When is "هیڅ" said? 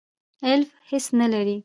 0.89-1.05